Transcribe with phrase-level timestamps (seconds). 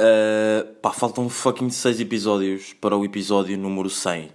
[0.00, 4.30] Uh, pá, faltam fucking 6 episódios para o episódio número 100.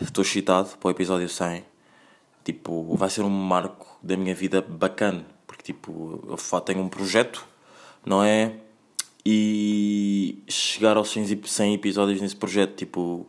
[0.00, 1.64] Estou uh, excitado para o episódio 100.
[2.42, 5.24] Tipo, vai ser um marco da minha vida bacana.
[5.46, 7.46] Porque, tipo, eu tenho um projeto,
[8.04, 8.56] não é?
[9.24, 13.24] E chegar aos 100 episódios nesse projeto, tipo,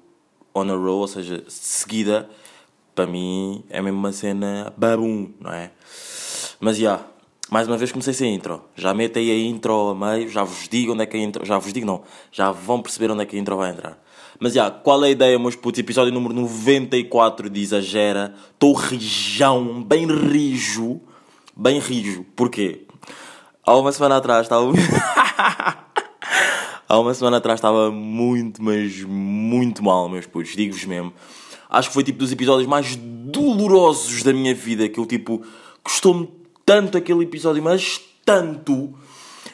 [0.55, 2.27] on a roll, ou seja, seguida,
[2.95, 5.69] para mim é mesmo uma cena babum, não é?
[6.59, 6.95] Mas já.
[6.95, 7.14] Yeah,
[7.49, 8.63] mais uma vez comecei sem intro.
[8.75, 11.45] Já meto aí a intro a meio, já vos digo onde é que a intro.
[11.45, 14.01] Já vos digo não, já vão perceber onde é que a intro vai entrar.
[14.39, 15.79] Mas já, qual é a ideia, meus putos?
[15.79, 18.33] Episódio número 94 de Exagera.
[18.51, 20.99] Estou rijão, bem rijo.
[21.55, 22.25] Bem rijo.
[22.35, 22.85] Porquê?
[23.63, 24.65] Há uma semana atrás estava.
[26.87, 30.55] Há uma semana atrás estava muito, mas muito mal, meus putos.
[30.55, 31.13] Digo-vos mesmo.
[31.69, 34.89] Acho que foi tipo dos episódios mais dolorosos da minha vida.
[34.89, 35.43] Que eu tipo.
[35.81, 36.27] Custou-me
[36.65, 38.93] tanto aquele episódio, mas tanto.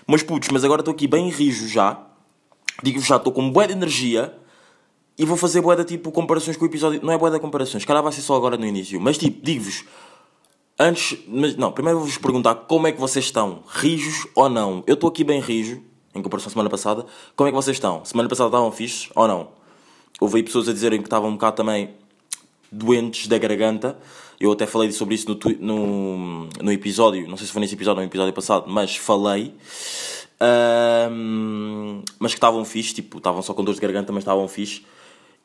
[0.07, 1.99] Mas putz, mas agora estou aqui bem rijo já.
[2.81, 4.35] Digo-vos já, estou com bué de energia.
[5.17, 6.99] E vou fazer de tipo comparações com o episódio.
[7.03, 8.99] Não é bué de comparações, cara vai ser só agora no início.
[8.99, 9.83] Mas tipo, digo-vos.
[10.79, 11.19] Antes.
[11.27, 13.63] Mas, não, primeiro vou-vos perguntar como é que vocês estão.
[13.67, 14.83] Rijos ou não?
[14.87, 15.81] Eu estou aqui bem rijo.
[16.15, 17.05] Em comparação à semana passada.
[17.35, 18.03] Como é que vocês estão?
[18.03, 19.49] Semana passada estavam fixos ou não?
[20.21, 21.91] Aí pessoas a dizerem que estavam um bocado também
[22.71, 23.97] doentes da garganta.
[24.41, 27.99] Eu até falei sobre isso no, no, no episódio, não sei se foi nesse episódio
[27.99, 29.53] ou no episódio passado, mas falei.
[31.11, 34.83] Um, mas que estavam fixe, tipo, estavam só com dor de garganta, mas estavam fixe.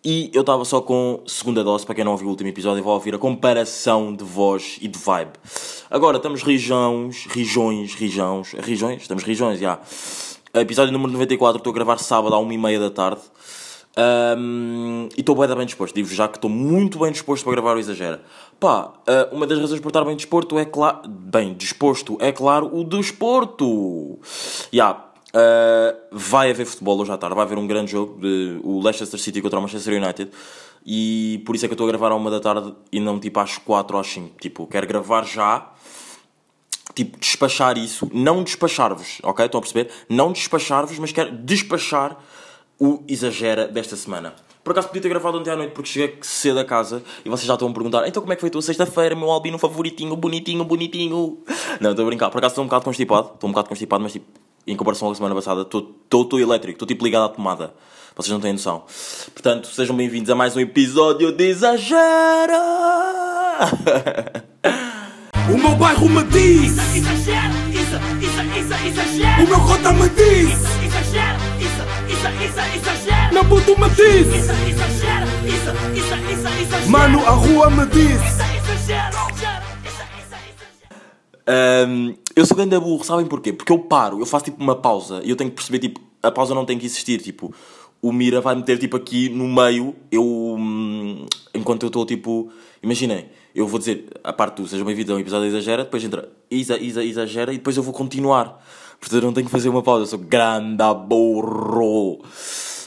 [0.02, 2.94] E eu estava só com segunda dose, para quem não ouviu o último episódio, vou
[2.94, 5.32] ouvir a comparação de voz e de vibe.
[5.90, 9.78] Agora, estamos rijões, rijões, rijões, rijões, estamos rijões, já.
[10.54, 13.20] Episódio número 94, estou a gravar sábado à 1h30 da tarde.
[13.98, 15.94] Um, e estou bem, bem disposto.
[15.94, 18.22] Digo já que estou muito bem disposto para gravar o Exagera.
[18.58, 21.08] Pá, uh, uma das razões por estar bem disposto é claro.
[21.08, 24.18] Bem disposto é claro o desporto.
[24.72, 25.04] Yeah.
[25.28, 27.34] Uh, vai haver futebol hoje à tarde.
[27.34, 30.30] Vai haver um grande jogo de o Leicester City contra o Manchester United.
[30.84, 33.18] E por isso é que eu estou a gravar à uma da tarde e não
[33.18, 34.38] tipo às 4 ou às 5.
[34.40, 35.72] Tipo, quero gravar já
[36.94, 39.44] tipo, despachar isso, não despachar-vos, ok?
[39.44, 39.90] Estão a perceber?
[40.08, 42.16] Não despachar-vos, mas quero despachar
[42.80, 44.34] o Exagera desta semana.
[44.66, 47.46] Por acaso podia ter gravado ontem à noite porque cheguei cedo a casa e vocês
[47.46, 50.16] já estão a perguntar então como é que foi a tua sexta-feira, meu albino favoritinho,
[50.16, 51.38] bonitinho, bonitinho.
[51.80, 52.30] Não, estou a brincar.
[52.30, 54.26] Por acaso estou um bocado constipado, estou um bocado constipado, mas tipo,
[54.66, 57.74] em comparação à semana passada, estou elétrico, estou tipo ligado à tomada.
[58.16, 58.82] Vocês não têm noção.
[59.32, 62.58] Portanto, sejam bem-vindos a mais um episódio de Exagera!
[65.54, 66.72] o meu bairro me diz!
[66.72, 69.44] Exagera, exagera, exagera!
[69.44, 70.58] O meu cota me diz!
[70.84, 71.38] Exagera,
[71.70, 72.95] exagera!
[73.36, 74.26] Meu puto me diz!
[74.28, 76.86] Exagera, exagera!
[76.88, 78.18] Mano, a rua me diz!
[81.86, 83.52] Um, eu sou grande burro, sabem porquê?
[83.52, 86.30] Porque eu paro, eu faço tipo uma pausa e eu tenho que perceber, tipo, a
[86.30, 87.52] pausa não tem que existir, tipo,
[88.00, 92.50] o Mira vai meter tipo aqui no meio, eu, hum, enquanto eu estou tipo,
[92.82, 96.26] imaginem, eu vou dizer a parte do Seja Bem-vindo a um episódio exagera, depois entra
[96.50, 98.64] isa, isa, exagera e depois eu vou continuar.
[98.98, 102.24] Portanto, eu não tenho que fazer uma pausa, eu sou grande burro.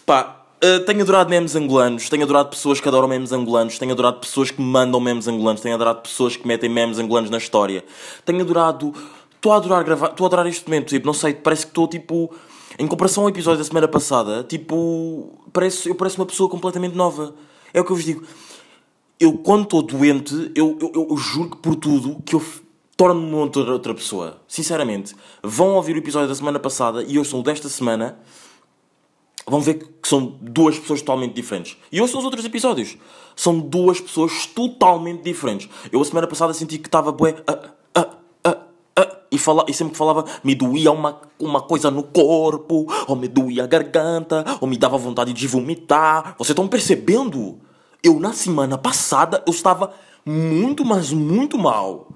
[0.08, 4.20] Pá, Uh, tenho adorado memes angolanos, tenho adorado pessoas que adoram memes angolanos, tenho adorado
[4.20, 7.82] pessoas que mandam memes angolanos, tenho adorado pessoas que metem memes angolanos na história.
[8.26, 8.94] Tenho adorado.
[9.34, 11.88] Estou a adorar gravar, estou a adorar este momento, tipo, não sei, parece que estou
[11.88, 12.30] tipo.
[12.78, 15.40] Em comparação ao episódio da semana passada, tipo.
[15.54, 17.34] Parece, eu pareço uma pessoa completamente nova.
[17.74, 18.24] É o que eu vos digo.
[19.18, 22.44] Eu, quando estou doente, eu, eu, eu, eu juro que por tudo que eu
[22.98, 24.42] torno-me outra, outra pessoa.
[24.46, 25.16] Sinceramente.
[25.42, 28.20] Vão ouvir o episódio da semana passada e eu sou desta semana
[29.50, 31.78] vão ver que são duas pessoas totalmente diferentes.
[31.92, 32.98] E ouçam os outros episódios.
[33.36, 35.70] São duas pessoas totalmente diferentes.
[35.92, 37.32] Eu a semana passada senti que estava bué...
[37.32, 42.04] Uh, uh, uh, e, fala, e sempre que falava me doía uma, uma coisa no
[42.04, 46.36] corpo, ou me doía a garganta, ou me dava vontade de vomitar.
[46.38, 47.58] Vocês estão percebendo?
[48.04, 49.94] Eu na semana passada eu estava
[50.26, 52.08] muito, mas muito mal.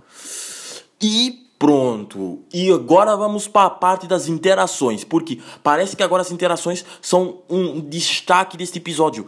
[1.01, 2.43] E Pronto.
[2.53, 7.37] E agora vamos para a parte das interações, porque parece que agora as interações são
[7.49, 9.25] um destaque deste episódio.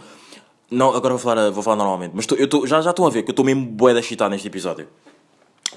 [0.69, 3.09] Não, agora vou falar, vou falar normalmente, mas tô, eu tô, já, já estão a
[3.09, 4.85] ver que eu estou mesmo bué da chitar neste episódio.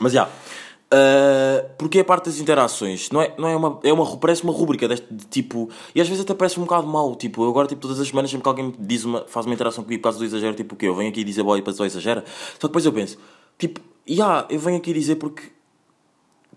[0.00, 0.25] Mas já.
[0.25, 4.43] Uh, porque é a parte das interações, não é, não é uma, é uma, parece
[4.43, 7.50] uma rúbrica deste de, tipo, e às vezes até parece um bocado mau, tipo, eu
[7.50, 10.09] agora tipo todas as semanas sempre que alguém diz uma, faz uma interação comigo por
[10.09, 10.88] causa do exagero, tipo o quê?
[10.88, 12.25] Eu venho aqui dizer boy para só exagera,
[12.59, 13.17] só depois eu penso,
[13.56, 15.58] tipo, yeah, eu venho aqui dizer porque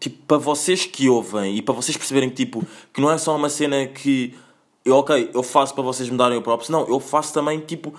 [0.01, 3.35] tipo, para vocês que ouvem e para vocês perceberem que, tipo, que não é só
[3.35, 4.35] uma cena que
[4.83, 7.93] eu, ok, eu faço para vocês me darem o próprio, não, eu faço também, tipo,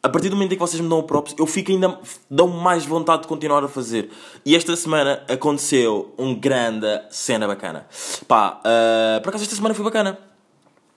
[0.00, 1.98] a partir do momento em que vocês me dão o props, eu fico ainda.
[2.30, 4.08] dão mais vontade de continuar a fazer.
[4.46, 7.86] E esta semana aconteceu um grande cena bacana.
[8.26, 10.18] Pá, uh, por acaso esta semana foi bacana.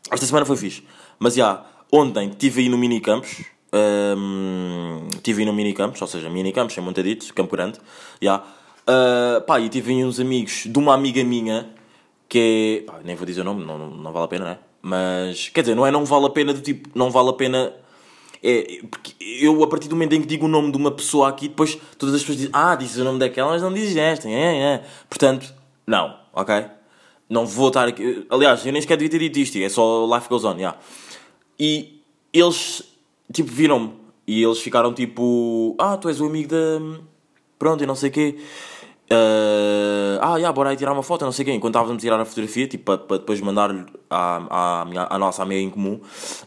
[0.09, 0.83] Esta semana foi fixe.
[1.19, 3.43] Mas já, yeah, ontem estive aí no Minicampos.
[3.73, 7.79] Um, estive aí no Minicampos, ou seja, Minicampos, sem montaditos, Campo Grande.
[8.21, 8.35] Já.
[8.35, 8.62] Yeah.
[8.83, 11.69] Uh, pá, e tive uns amigos de uma amiga minha
[12.27, 12.91] que é.
[12.91, 14.57] Pá, nem vou dizer o nome, não, não, não vale a pena, né?
[14.81, 17.73] Mas, quer dizer, não é não vale a pena do tipo, não vale a pena
[18.43, 21.29] é, porque eu, a partir do momento em que digo o nome de uma pessoa
[21.29, 24.27] aqui, depois todas as pessoas dizem, ah, dizes o nome daquela, mas não dizes esta.
[24.27, 24.83] É, é.
[25.09, 25.53] Portanto,
[25.87, 26.65] não, ok?
[27.29, 28.27] Não vou estar aqui.
[28.29, 30.77] Aliás, eu nem sequer devia ter dito isto, é só Life Goes On, yeah.
[31.57, 32.01] E
[32.33, 32.83] eles,
[33.31, 33.93] tipo, viram-me
[34.27, 36.99] e eles ficaram tipo, ah, tu és o amigo da.
[37.57, 38.37] Pronto, e não sei o quê.
[39.13, 41.55] Uh, ah, yeah, bora aí tirar uma foto, não sei quem.
[41.55, 43.69] Enquanto estávamos a tirar a fotografia, tipo, para, para depois mandar
[44.09, 46.01] à, à, à nossa amiga em comum,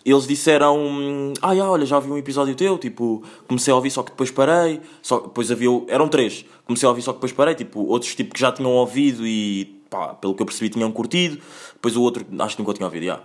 [0.05, 2.77] eles disseram: Ah, yeah, olha, já ouvi um episódio teu.
[2.77, 4.81] Tipo, comecei a ouvir, só que depois parei.
[5.01, 5.69] Só, depois havia.
[5.89, 6.45] Eram três.
[6.65, 7.55] Comecei a ouvir, só que depois parei.
[7.55, 11.39] Tipo, outros tipo que já tinham ouvido e, pá, pelo que eu percebi, tinham curtido.
[11.75, 13.05] Depois o outro, acho que nunca tinha ouvido.
[13.05, 13.23] Yeah.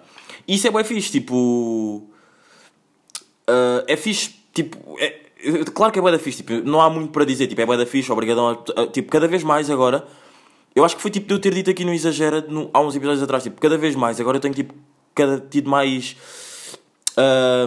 [0.47, 1.11] Isso é bem fixe.
[1.11, 2.03] Tipo,
[3.49, 4.35] uh, é fixe.
[4.53, 5.20] Tipo, é,
[5.73, 7.77] Claro que é bué da fixe, tipo, não há muito para dizer, tipo, é bué
[7.77, 10.05] da fixe, obrigadão, a, tipo, cada vez mais agora,
[10.75, 12.95] eu acho que foi tipo de eu ter dito aqui no Exagera, no, há uns
[12.95, 14.73] episódios atrás, tipo, cada vez mais, agora eu tenho tipo,
[15.15, 16.15] cada, tido mais,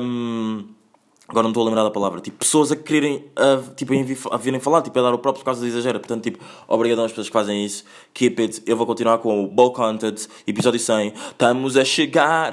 [0.01, 0.65] um,
[1.29, 3.93] agora não estou a lembrar da palavra, tipo, pessoas a quererem, a, tipo,
[4.31, 6.39] a, virem falar, tipo, a dar o próprio por causa do Exagera, portanto, tipo,
[6.69, 7.85] obrigadão às pessoas que fazem isso,
[8.15, 12.53] keep it, eu vou continuar com o Ball Content, episódio 100, estamos a chegar,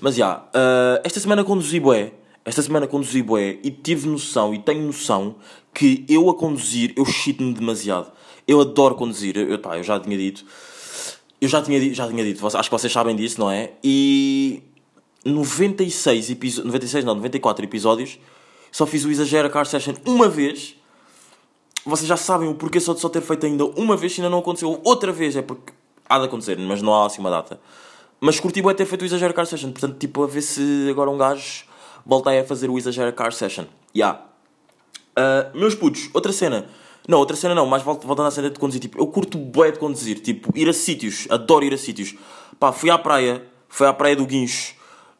[0.00, 2.12] mas já, yeah, uh, esta semana conduzi bué,
[2.46, 5.34] esta semana conduzi bué e tive noção e tenho noção
[5.74, 8.12] que eu a conduzir, eu chito-me demasiado.
[8.46, 10.46] Eu adoro conduzir, eu, tá, eu já tinha dito.
[11.40, 13.72] Eu já tinha, já tinha dito, acho que vocês sabem disso, não é?
[13.82, 14.62] E
[15.24, 18.18] 96 episódios, 96 não, 94 episódios,
[18.70, 20.76] só fiz o Exagera Car Session uma vez.
[21.84, 24.30] Vocês já sabem o porquê só de só ter feito ainda uma vez, se ainda
[24.30, 25.72] não aconteceu outra vez, é porque
[26.08, 27.60] há de acontecer, mas não há assim uma data.
[28.20, 31.10] Mas curti bem ter feito o Exagera Car Session, portanto, tipo, a ver se agora
[31.10, 31.66] um gajo
[32.06, 33.64] voltei a fazer o Exagera Car Session.
[33.94, 34.22] Yeah.
[35.18, 36.66] Uh, meus putos, outra cena.
[37.08, 38.80] Não, outra cena não, mas voltando à cena de conduzir.
[38.80, 40.20] Tipo, eu curto bué de conduzir.
[40.20, 41.26] Tipo, ir a sítios.
[41.30, 42.14] Adoro ir a sítios.
[42.58, 43.42] Pá, fui à praia.
[43.68, 44.74] Fui à praia do Guincho.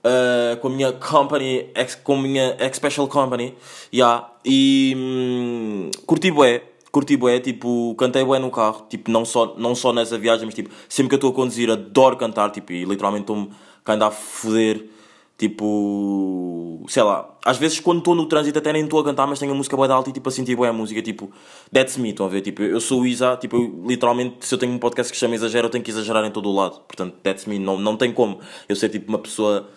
[0.04, 3.54] Uh, com a minha company, ex, com a minha ex-special company.
[3.92, 4.30] Yeah.
[4.44, 6.62] E hum, curti bué.
[6.92, 8.86] Curti bué, tipo, cantei bué no carro.
[8.88, 11.70] Tipo, não só, não só nessa viagem, mas tipo, sempre que eu estou a conduzir,
[11.70, 12.50] adoro cantar.
[12.50, 13.50] Tipo, e literalmente estou-me
[13.84, 14.95] a foder
[15.38, 19.38] Tipo, sei lá, às vezes quando estou no trânsito até nem estou a cantar, mas
[19.38, 21.30] tenho a música boa alta e tipo a sentir boa a música, tipo,
[21.70, 22.40] that's me, estão a ver?
[22.40, 25.34] Tipo, eu sou o Isa, tipo, eu, literalmente, se eu tenho um podcast que chama
[25.34, 26.80] Exagero, eu tenho que exagerar em todo o lado.
[26.80, 29.68] Portanto, that's me, não, não tem como eu ser tipo uma pessoa.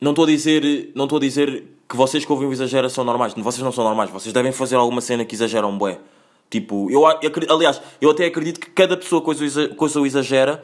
[0.00, 3.04] Não estou a dizer, não estou a dizer que vocês que ouvem o Exagero são
[3.04, 6.00] normais, vocês não são normais, vocês devem fazer alguma cena que exageram bué.
[6.50, 10.62] Tipo, eu, eu, aliás, eu até acredito que cada pessoa coisa o exagera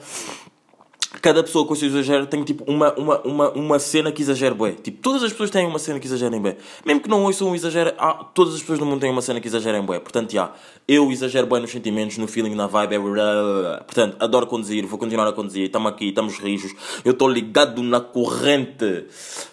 [1.21, 4.55] cada pessoa com o seu exagero tem tipo uma, uma, uma, uma cena que exagera
[4.55, 4.75] bem.
[4.75, 6.57] Tipo, todas as pessoas têm uma cena que exagerem bem.
[6.87, 9.41] Mesmo que não ouçam um exagero, ah, todas as pessoas do mundo têm uma cena
[9.41, 9.99] que exagerem bem.
[9.99, 10.53] Portanto, já,
[10.87, 12.95] eu exagero bem nos sentimentos, no feeling, na vibe.
[12.95, 12.99] É...
[13.85, 15.65] Portanto, adoro conduzir, vou continuar a conduzir.
[15.65, 16.73] Estamos aqui, estamos rijos.
[17.05, 19.07] Eu estou ligado na corrente.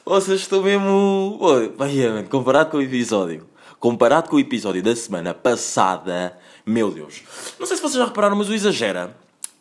[0.05, 1.39] Vocês estão mesmo.
[1.75, 3.47] Vai, comparado com o episódio.
[3.79, 7.23] Comparado com o episódio da semana passada, meu Deus.
[7.59, 9.15] Não sei se vocês já repararam, mas o exagera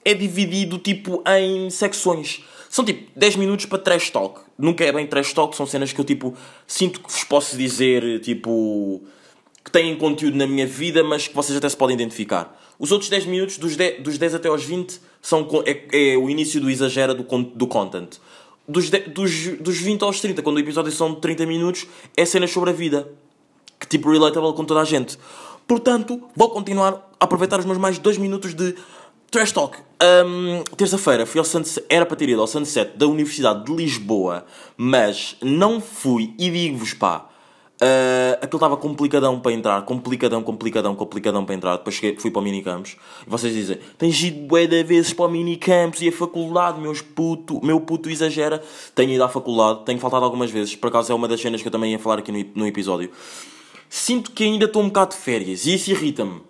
[0.06, 2.44] é dividido tipo em secções.
[2.70, 4.40] São tipo 10 minutos para trash talk.
[4.56, 6.32] Nunca é bem trash talk, são cenas que eu tipo
[6.64, 9.02] sinto que vos posso dizer tipo
[9.64, 12.56] que têm conteúdo na minha vida, mas que vocês até se podem identificar.
[12.78, 16.30] Os outros 10 minutos, dos 10, dos 10 até aos 20, são, é, é o
[16.30, 18.20] início do exagero do, do content.
[18.68, 21.84] Dos, de, dos, dos 20 aos 30, quando o episódio são de 30 minutos,
[22.16, 23.10] é cenas sobre a vida.
[23.80, 25.18] Que tipo relatable com toda a gente.
[25.66, 28.76] Portanto, vou continuar a aproveitar os meus mais 2 minutos de
[29.30, 29.78] Trash Talk.
[30.02, 34.44] Um, Terça-feira fui ao Sunset, era para ter ido ao Sunset da Universidade de Lisboa,
[34.76, 37.28] mas não fui e digo-vos pá.
[37.76, 41.76] Uh, aquilo estava complicadão para entrar, complicadão, complicadão, complicadão para entrar.
[41.76, 45.26] Depois cheguei, fui para o Minicampos e vocês dizem: Tens ido bué de vezes para
[45.26, 48.62] o Minicampos e a faculdade, meus puto, meu puto exagera.
[48.94, 51.68] Tenho ido à faculdade, tenho faltado algumas vezes, por acaso é uma das cenas que
[51.68, 53.10] eu também ia falar aqui no, no episódio.
[53.90, 56.40] Sinto que ainda estou um bocado de férias e isso irrita-me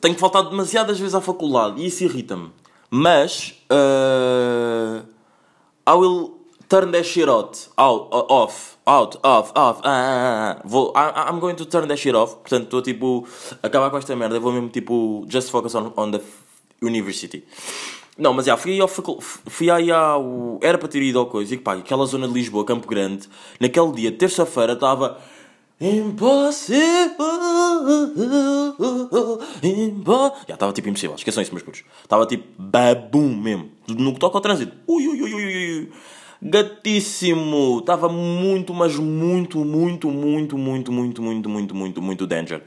[0.00, 2.50] tenho faltado demasiadas vezes à faculdade e isso irrita-me.
[2.90, 5.06] Mas uh,
[5.86, 9.80] I will turn that shit out, out off, out, off, off.
[9.84, 10.62] Ah, ah, ah.
[10.64, 12.36] Vou, I, I'm going to turn that shit off.
[12.36, 13.26] Portanto, estou tipo
[13.62, 14.40] acabar com esta merda.
[14.40, 16.20] Vou mesmo tipo just focus on, on the
[16.80, 17.44] university.
[18.16, 20.58] Não, mas já, fui aí ao, fui aí ao.
[20.62, 23.28] Era para ter ido ao coisa e pá, aquela zona de Lisboa, Campo Grande,
[23.58, 25.18] naquele dia, terça-feira, estava.
[25.80, 27.16] Impossível.
[29.62, 30.32] Impo...
[30.46, 31.84] Já estava tipo impossível, esqueçam isso, meus putos.
[32.02, 33.70] Estava tipo babum mesmo.
[33.88, 34.76] No que toca ao trânsito.
[34.86, 35.90] Ui, ui, ui, ui.
[36.42, 37.78] Gatíssimo.
[37.80, 42.62] Estava muito, mas muito, muito, muito, muito, muito, muito, muito, muito, muito danger.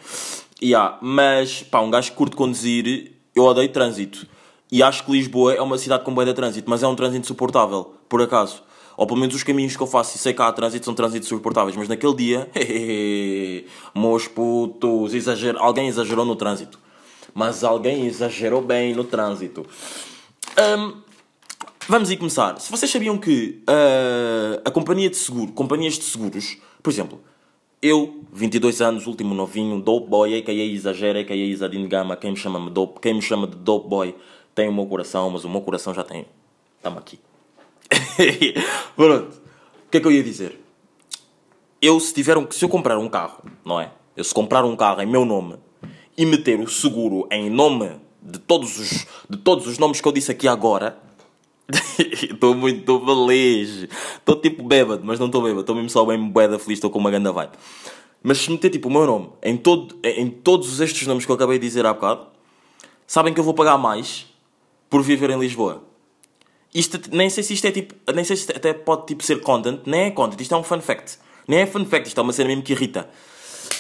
[0.61, 4.25] Yeah, mas, pá, um gajo que curte conduzir, eu odeio trânsito.
[4.71, 7.27] E acho que Lisboa é uma cidade com boia de trânsito, mas é um trânsito
[7.27, 8.63] suportável, por acaso.
[8.95, 11.27] Ou pelo menos os caminhos que eu faço e sei que há trânsito são trânsitos
[11.27, 12.49] suportáveis, mas naquele dia,
[13.95, 15.55] meus putos, exager...
[15.57, 16.79] alguém exagerou no trânsito.
[17.33, 19.65] Mas alguém exagerou bem no trânsito.
[20.59, 21.01] Hum,
[21.87, 22.59] vamos aí começar.
[22.59, 27.19] Se vocês sabiam que ah, a companhia de seguro, companhias de seguros, por exemplo,
[27.81, 30.53] eu, 22 anos, último novinho, dope boy, a.k.a.
[30.53, 31.35] exagera, a.k.a.
[31.35, 34.15] Isadine Gama, quem me chama de dope, quem me chama de dope boy
[34.55, 36.25] tem o meu coração, mas o meu coração já tem.
[36.77, 37.19] Estamos aqui.
[38.95, 39.41] Pronto.
[39.85, 40.59] O que é que eu ia dizer?
[41.81, 43.91] Eu, se tiver um, se eu comprar um carro, não é?
[44.15, 45.55] Eu se comprar um carro em meu nome
[46.17, 50.11] e meter o seguro em nome de todos os, de todos os nomes que eu
[50.11, 50.97] disse aqui agora,
[51.99, 53.89] estou muito, feliz.
[54.17, 55.61] Estou tipo bêbado, mas não estou bêbado.
[55.61, 57.53] Estou mesmo só bem bué da feliz, estou com uma grande vibe.
[58.21, 61.35] Mas se meter tipo o meu nome em, todo, em todos estes nomes que eu
[61.35, 62.27] acabei de dizer há bocado,
[63.05, 64.25] sabem que eu vou pagar mais
[64.89, 65.83] por viver em Lisboa.
[66.73, 69.81] Isto, nem sei se isto é tipo, nem sei se até pode tipo ser content,
[69.85, 71.19] nem é content, isto é um fun fact.
[71.47, 73.09] Nem é fun fact, isto é uma cena mesmo que irrita.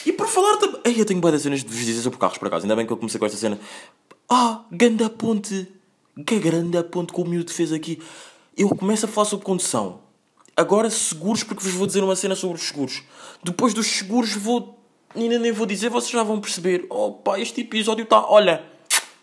[0.05, 0.81] E por falar também.
[0.83, 2.93] Ei, eu tenho boas cenas de vos dizer sobre carros por acaso, ainda bem que
[2.93, 3.59] eu comecei com esta cena.
[4.29, 5.67] Ah, ganda ponte!
[6.25, 7.99] Que grande ponte que o miúdo fez aqui.
[8.55, 10.01] Eu começo a falar sobre condução.
[10.55, 13.01] Agora seguros, porque vos vou dizer uma cena sobre os seguros.
[13.43, 14.79] Depois dos seguros vou.
[15.15, 16.85] Ainda nem vou dizer, vocês já vão perceber.
[16.89, 18.23] Oh pá, este episódio está.
[18.29, 18.63] Olha,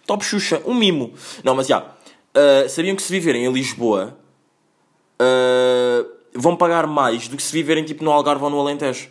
[0.07, 1.15] top Xuxa, um mimo.
[1.45, 1.95] Não, mas já.
[2.35, 4.17] Ah, sabiam que se viverem em Lisboa
[5.19, 9.09] ah, vão pagar mais do que se viverem tipo no Algarve ou no Alentejo.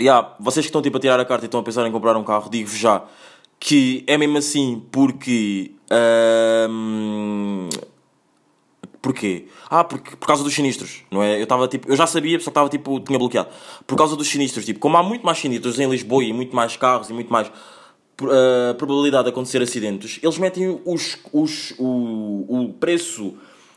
[0.00, 2.16] Yeah, vocês que estão tipo a tirar a carta e estão a pensar em comprar
[2.16, 3.04] um carro, digo-vos já
[3.60, 5.72] que é mesmo assim porque.
[5.90, 7.68] ahm,
[9.00, 9.48] Porquê?
[9.68, 11.38] Ah, porque, por causa dos sinistros, não é?
[11.38, 13.50] Eu estava tipo, eu já sabia, só estava tipo, tinha bloqueado.
[13.86, 16.74] Por causa dos sinistros, tipo, como há muito mais sinistros em Lisboa e muito mais
[16.74, 17.52] carros e muito mais
[18.22, 23.34] uh, probabilidade de acontecer acidentes, eles metem os, os, o, o preço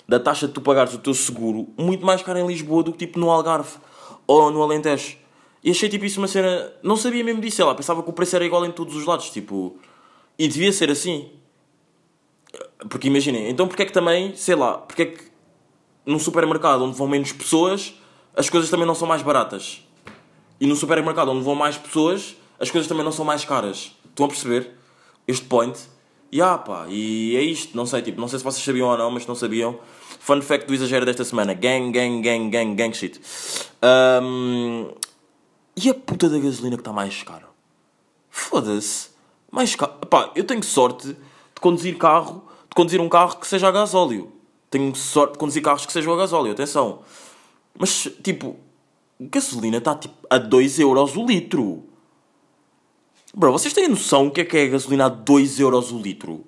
[0.08, 3.00] da taxa de tu pagares o teu seguro muito mais caro em Lisboa do que
[3.00, 3.78] tipo no Algarve
[4.26, 5.18] ou no Alentejo.
[5.64, 6.72] E achei tipo isso uma cena.
[6.82, 9.30] Não sabia mesmo disso, lá, pensava que o preço era igual em todos os lados,
[9.30, 9.76] tipo.
[10.38, 11.30] E devia ser assim.
[12.90, 15.24] Porque imaginem, então porque é que também, sei lá, porque é que
[16.06, 17.96] num supermercado onde vão menos pessoas
[18.36, 19.84] as coisas também não são mais baratas?
[20.62, 23.97] E no supermercado onde vão mais pessoas as coisas também não são mais caras?
[24.18, 24.72] Estão a perceber?
[25.28, 25.78] Este point?
[26.32, 28.98] E ah pá, e é isto, não sei, tipo, não sei se vocês sabiam ou
[28.98, 29.80] não, mas não sabiam.
[30.20, 33.22] Fun fact do exagero desta semana: gang, gang, gang, gang, gang shit.
[33.80, 34.88] Ahm,
[35.76, 37.48] e a puta da gasolina que está mais cara?
[38.32, 39.10] Foda-se.
[39.52, 39.94] Mais caro.
[40.10, 44.32] Pá, eu tenho sorte de conduzir carro, de conduzir um carro que seja a gasóleo.
[44.72, 47.04] Tenho sorte de conduzir carros que sejam a gasóleo, atenção.
[47.78, 48.58] Mas, tipo,
[49.22, 51.87] gasolina está tipo a 2 euros o litro.
[53.38, 56.00] Bro, vocês têm noção o que é que é a gasolina a 2 euros o
[56.00, 56.44] litro?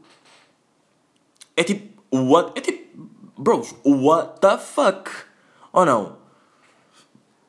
[1.56, 2.52] É tipo, what?
[2.56, 5.08] É tipo, bros, what the fuck?
[5.72, 6.18] Ou não?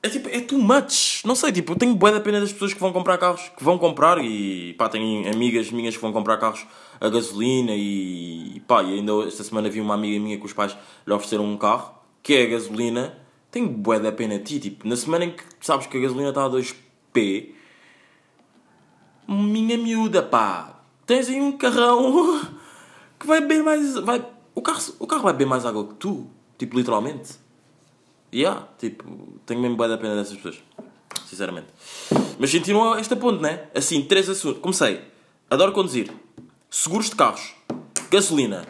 [0.03, 1.25] É tipo, é too much.
[1.25, 3.65] Não sei, tipo, eu tenho bué da pena das pessoas que vão comprar carros, que
[3.65, 6.67] vão comprar e pá, tenho amigas minhas que vão comprar carros
[7.01, 10.77] a gasolina e pá, e ainda esta semana vi uma amiga minha que os pais
[11.07, 13.19] lhe ofereceram um carro que é a gasolina.
[13.51, 16.29] Tenho bué da pena de ti, tipo, na semana em que sabes que a gasolina
[16.29, 17.55] está a 2p,
[19.35, 22.41] minha miúda, pá, tens aí um carrão
[23.19, 23.95] que vai beber mais.
[23.97, 26.27] Vai, o, carro, o carro vai beber mais água que tu,
[26.59, 27.35] tipo, literalmente.
[28.33, 30.63] Yeah, tipo, tenho mesmo bem da pena dessas pessoas.
[31.27, 31.67] Sinceramente.
[32.39, 33.69] Mas continua esta ponte, né?
[33.75, 34.61] Assim, três assuntos.
[34.61, 35.01] Comecei.
[35.49, 36.11] Adoro conduzir.
[36.69, 37.55] Seguros de carros.
[38.11, 38.67] Gasolina.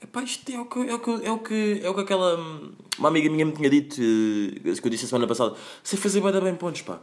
[0.00, 2.38] Epá, isto é o que, é o que, é o que, é o que aquela...
[2.38, 5.54] hum, Uma amiga minha me tinha dito, eh, que eu disse a semana passada.
[5.82, 7.00] Sei fazer bem, bem pontos, pá.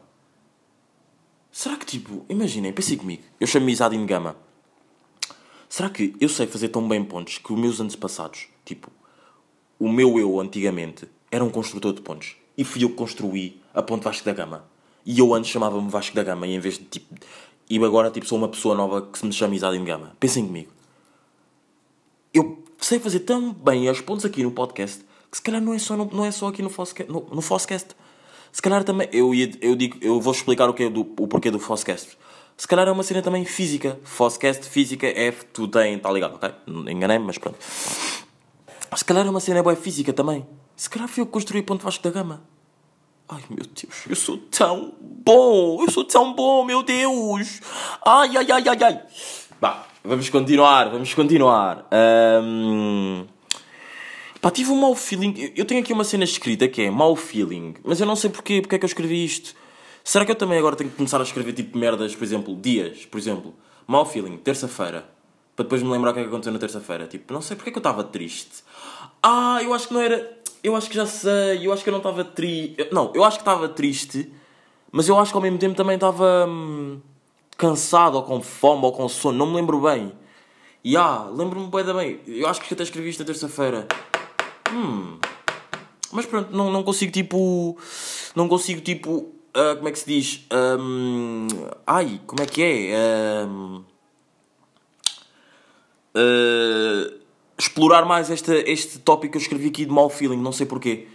[1.54, 2.26] Será que, tipo...
[2.28, 3.22] Imaginem, pensem comigo.
[3.40, 4.36] Eu chamo-me Isadine Gama.
[5.70, 8.92] Será que eu sei fazer tão bem pontos que os meus antepassados, tipo,
[9.80, 12.36] o meu eu antigamente era um construtor de pontes.
[12.58, 14.66] E fui eu que construí a ponte Vasco da Gama.
[15.06, 17.16] E eu antes chamava-me Vasco da Gama e em vez de tipo.
[17.70, 20.16] E agora tipo, sou uma pessoa nova que se me chama Isadine Gama.
[20.20, 20.72] Pensem comigo.
[22.34, 25.80] Eu sei fazer tão bem as pontes aqui no podcast que se calhar não é
[25.80, 27.12] só, no, não é só aqui no Fosscast.
[27.12, 27.96] No, no Fosscast.
[28.54, 29.10] Se calhar também.
[29.12, 32.16] Eu, ia, eu, digo, eu vou explicar o, que é do, o porquê do Fosscast.
[32.56, 34.00] Se calhar é uma cena também física.
[34.04, 36.52] Fosscast, física, F, tu tem, tá ligado, ok?
[36.88, 37.58] Enganei-me, mas pronto.
[37.60, 40.46] Se calhar é uma cena boa física também.
[40.76, 42.44] Se calhar fui eu que construí Ponto Vasco da Gama.
[43.28, 47.60] Ai meu Deus, eu sou tão bom, eu sou tão bom, meu Deus.
[48.06, 49.02] Ai, ai, ai, ai, ai.
[49.60, 51.88] Bah, vamos continuar, vamos continuar.
[52.44, 53.26] Um...
[54.44, 55.54] Pá, tive um mau feeling.
[55.56, 58.60] Eu tenho aqui uma cena escrita que é mau feeling, mas eu não sei porquê,
[58.60, 59.56] porque é que eu escrevi isto.
[60.04, 63.06] Será que eu também agora tenho que começar a escrever tipo merdas, por exemplo, dias,
[63.06, 63.54] por exemplo,
[63.88, 65.06] mau feeling, terça-feira,
[65.56, 67.08] para depois me lembrar o que é que aconteceu na terça-feira?
[67.08, 68.66] Tipo, não sei porque é que eu estava triste.
[69.24, 70.38] Ah, eu acho que não era.
[70.62, 72.90] Eu acho que já sei, eu acho que eu não estava triste.
[72.92, 74.30] Não, eu acho que estava triste,
[74.92, 77.00] mas eu acho que ao mesmo tempo também estava hum,
[77.58, 80.12] cansado, ou com fome, ou com sono, não me lembro bem.
[80.84, 82.20] E ah, lembro-me bem bem.
[82.28, 83.88] Eu acho que até escrevi isto na terça-feira.
[84.72, 85.18] Hum.
[86.12, 87.78] Mas pronto, não, não consigo tipo.
[88.36, 89.32] Não consigo tipo.
[89.56, 90.48] Uh, como é que se diz?
[90.80, 91.48] Um,
[91.86, 93.46] ai, como é que é?
[93.46, 93.84] Um,
[96.16, 97.14] uh,
[97.58, 101.08] explorar mais esta, este tópico que eu escrevi aqui de mau feeling, não sei porquê.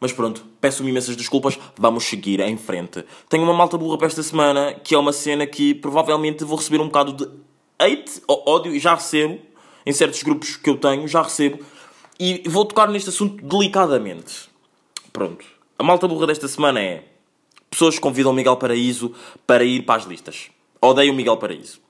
[0.00, 3.04] Mas pronto, peço-me imensas desculpas, vamos seguir em frente.
[3.28, 6.80] Tenho uma malta burra para esta semana, que é uma cena que provavelmente vou receber
[6.80, 7.28] um bocado de
[7.78, 9.38] hate ou ódio, e já recebo,
[9.86, 11.64] em certos grupos que eu tenho, já recebo,
[12.22, 14.48] e vou tocar neste assunto delicadamente.
[15.12, 15.44] Pronto.
[15.76, 17.04] A malta burra desta semana é
[17.68, 19.12] pessoas convidam o Miguel Paraíso
[19.44, 20.48] para ir para as listas.
[20.80, 21.80] Odeio o Miguel Paraíso.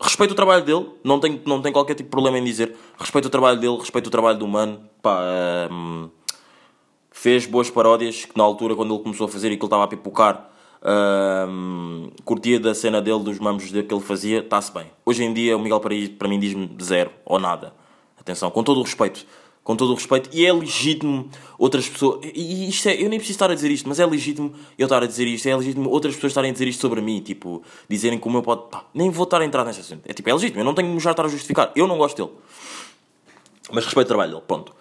[0.00, 2.76] Respeito o trabalho dele, não tenho, não tenho qualquer tipo de problema em dizer.
[2.96, 4.88] Respeito o trabalho dele, respeito o trabalho do mano.
[5.02, 5.18] Pá,
[5.68, 6.08] um,
[7.10, 9.82] fez boas paródias que na altura, quando ele começou a fazer e que ele estava
[9.82, 10.48] a pipocar,
[11.48, 14.86] um, curtia da cena dele, dos mamos que ele fazia, está-se bem.
[15.04, 17.74] Hoje em dia, o Miguel Paraíso, para mim, diz-me zero ou nada.
[18.24, 19.26] Atenção, com todo o respeito.
[19.62, 20.30] Com todo o respeito.
[20.32, 21.28] E é legítimo
[21.58, 22.20] outras pessoas.
[22.34, 22.94] E isto é.
[22.94, 25.46] Eu nem preciso estar a dizer isto, mas é legítimo eu estar a dizer isto.
[25.46, 27.20] É legítimo outras pessoas estarem a dizer isto sobre mim.
[27.20, 28.70] Tipo, dizerem que o meu pode.
[28.70, 30.02] Pá, nem vou estar a entrar nesse assunto.
[30.06, 30.60] É tipo, é legítimo.
[30.60, 31.70] Eu não tenho que já estar a justificar.
[31.76, 32.36] Eu não gosto dele.
[33.70, 34.44] Mas respeito o trabalho dele.
[34.46, 34.74] Ponto.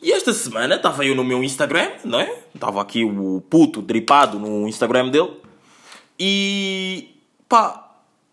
[0.00, 2.44] E esta semana estava eu no meu Instagram, não é?
[2.54, 5.32] Estava aqui o puto dripado no Instagram dele.
[6.18, 7.16] E.
[7.48, 7.87] pá,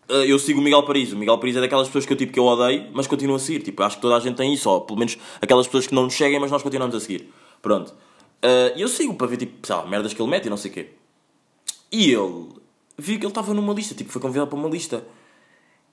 [0.08, 1.12] eu sigo o Miguel Paris.
[1.12, 3.38] O Miguel Paris é daquelas pessoas que eu, tipo, que eu odeio, mas continuo a
[3.38, 3.62] seguir.
[3.62, 6.04] Tipo, acho que toda a gente tem isso, ou pelo menos aquelas pessoas que não
[6.04, 7.32] nos seguem, mas nós continuamos a seguir.
[7.60, 7.92] Pronto.
[8.42, 10.50] Eh, e uh, eu sigo para ver, tipo, sei lá, merdas que ele mete e
[10.50, 10.90] não sei o quê.
[11.90, 12.46] E ele...
[12.98, 15.04] Vi que ele estava numa lista, tipo, foi convidado para uma lista.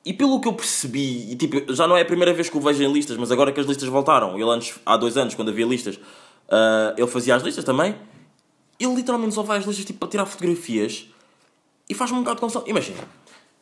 [0.06, 2.62] E pelo que eu percebi, e tipo, já não é a primeira vez que o
[2.62, 5.50] vejo em listas, mas agora que as listas voltaram, ele antes, há dois anos, quando
[5.50, 7.96] havia listas, uh, ele fazia as listas também.
[8.80, 11.08] Ele literalmente só vai às listas, tipo, para tirar fotografias
[11.90, 12.64] e faz-me um bocado de confusão.
[12.68, 13.00] Imagina,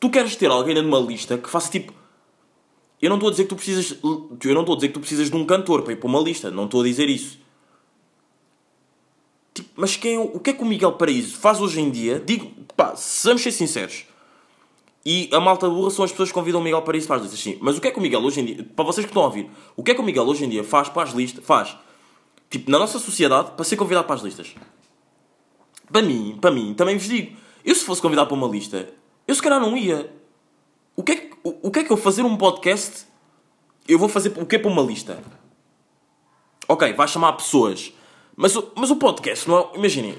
[0.02, 1.94] tu queres ter alguém numa lista que faça tipo.
[3.02, 3.98] Eu não estou a dizer que tu precisas.
[4.02, 6.20] Eu não estou a dizer que tu precisas de um cantor para ir para uma
[6.20, 6.52] lista.
[6.52, 7.40] Não estou a dizer isso.
[9.54, 12.20] Tipo, mas quem, é o que é que o Miguel Paraíso faz hoje em dia?
[12.20, 14.06] Digo, pá, vamos ser sinceros.
[15.06, 17.40] E a malta burra são as pessoas que convidam o Miguel Paraíso para as listas,
[17.40, 17.58] sim.
[17.62, 18.68] Mas o que é que o Miguel hoje em dia.
[18.76, 20.64] Para vocês que estão a ouvir, o que é que o Miguel hoje em dia
[20.64, 21.44] faz para as listas?
[21.44, 21.76] Faz.
[22.50, 24.54] Tipo, na nossa sociedade, para ser convidado para as listas.
[25.92, 27.36] Para mim, para mim, também vos digo.
[27.64, 28.90] Eu se fosse convidado para uma lista,
[29.32, 30.12] eu se calhar não ia.
[30.96, 33.06] O que é que, o, o que, é que eu fazer um podcast?
[33.88, 35.24] Eu vou fazer o que é para uma lista?
[36.68, 37.94] Ok, vai chamar pessoas.
[38.36, 39.78] Mas, mas o podcast não é.
[39.78, 40.18] Imaginem.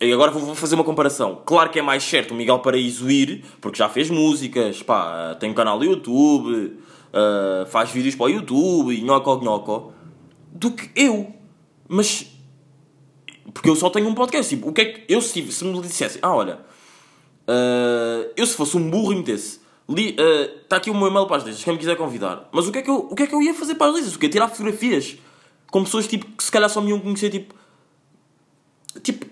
[0.00, 1.40] E agora vou fazer uma comparação.
[1.46, 5.50] Claro que é mais certo o Miguel Paraíso ir, porque já fez músicas, pá, tem
[5.50, 6.78] um canal no YouTube,
[7.12, 9.92] uh, faz vídeos para o YouTube, e nhoco, nhoco,
[10.50, 11.32] do que eu.
[11.88, 12.26] Mas.
[13.54, 14.54] Porque eu só tenho um podcast.
[14.54, 15.14] Tipo, o que é que.
[15.14, 16.65] Eu, se, se me dissesse, ah, olha,
[17.48, 19.60] Uh, eu, se fosse um burro e metesse.
[19.88, 22.48] Está uh, aqui o meu e-mail para as listas, quem me quiser convidar.
[22.50, 23.94] Mas o que, é que eu, o que é que eu ia fazer para as
[23.94, 24.14] listas?
[24.16, 25.16] O que é tirar fotografias
[25.70, 27.54] com pessoas tipo, que se calhar só me iam conhecer tipo.
[29.02, 29.26] Tipo,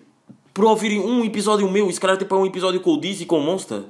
[0.53, 3.21] por ouvirem um episódio meu e se calhar tipo, é um episódio com o Diz
[3.21, 3.83] e com o Monster.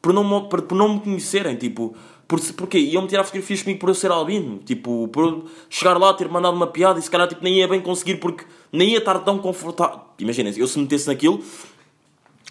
[0.00, 1.96] Por não, por, por não me conhecerem, tipo.
[2.28, 2.78] Por, porquê?
[2.78, 4.58] Iam-me tirar fotografias comigo por eu ser albino.
[4.58, 7.66] Tipo, por eu chegar lá, ter mandado uma piada e se calhar tipo, nem ia
[7.66, 10.00] bem conseguir porque nem ia estar tão confortável.
[10.18, 11.42] Imaginem, eu se metesse naquilo,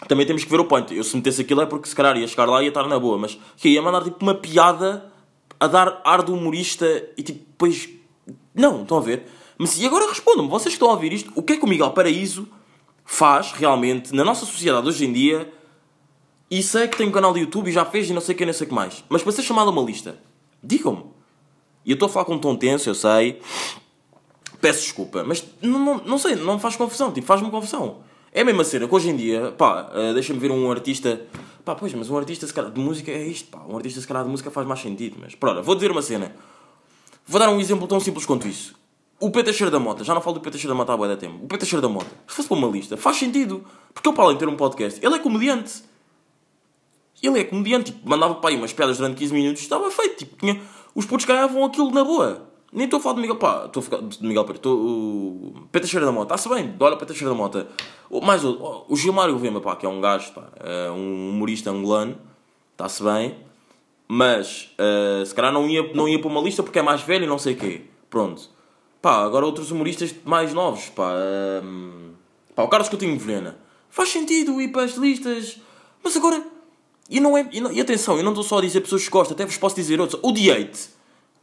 [0.08, 0.94] também temos que ver o point.
[0.94, 2.98] Eu se metesse aquilo é porque se calhar ia chegar lá e ia estar na
[2.98, 5.10] boa, mas que ia mandar tipo uma piada
[5.58, 6.86] a dar ar do humorista
[7.16, 7.88] e tipo, depois.
[8.54, 9.26] Não, estão a ver?
[9.58, 11.68] Mas e agora respondam-me, vocês que estão a ouvir isto, o que é que o
[11.68, 12.48] Miguel Paraíso
[13.04, 15.52] faz realmente na nossa sociedade hoje em dia?
[16.50, 18.38] E sei que tem um canal de YouTube e já fez e não sei o
[18.38, 19.04] que, não sei o que mais.
[19.08, 20.18] Mas para ser chamado a uma lista,
[20.62, 21.04] digam-me.
[21.84, 23.40] E eu estou a falar com um tom tenso, eu sei.
[24.60, 27.98] Peço desculpa, mas não, não, não sei, não faz confusão, tipo, faz-me confusão.
[28.36, 31.24] É a mesma cena que hoje em dia, pá, uh, deixa-me ver um artista.
[31.64, 33.64] Pá, pois, mas um artista se calhar, de música é isto, pá.
[33.68, 35.36] Um artista se calhar de música faz mais sentido, mas.
[35.36, 36.34] Pronto, vou dizer uma cena.
[37.24, 38.74] Vou dar um exemplo tão simples quanto isso.
[39.20, 41.16] O Peter Cheiro da Mota, já não falo do Peter Cheiro da Mota há boa
[41.16, 41.44] tempo.
[41.44, 43.64] O Peter Cheiro da Mota, se fosse para uma lista, faz sentido.
[43.94, 45.84] Porque ele, para além de ter um podcast, ele é comediante.
[47.22, 50.36] Ele é comediante, tipo, mandava para aí umas piadas durante 15 minutos, estava feito, tipo,
[50.36, 50.60] tinha,
[50.92, 52.50] os putos ganhavam aquilo na boa.
[52.74, 55.68] Nem estou a falar de Miguel, pá, estou a falar de Miguel Pereira, estou, o
[55.70, 57.68] Peter Cheira da Mota, está-se bem, olha Peter Cheira da Mota.
[58.10, 61.70] O, mais o, o Gilmário Vema, pá, que é um gajo, pá, é um humorista
[61.70, 62.18] angolano,
[62.72, 63.36] está-se bem,
[64.08, 67.24] mas uh, se calhar não ia, não ia para uma lista porque é mais velho
[67.24, 67.82] e não sei o quê.
[68.10, 68.50] Pronto.
[69.00, 71.12] Pá, agora outros humoristas mais novos, pá,
[71.62, 72.10] um,
[72.56, 73.56] pá o Carlos Coutinho Vilhena.
[73.88, 75.60] Faz sentido ir para as listas,
[76.02, 76.42] mas agora
[77.08, 79.10] e, não é, e, não, e atenção, eu não estou só a dizer pessoas que
[79.10, 80.18] gostam, até vos posso dizer outros.
[80.22, 80.93] O D8.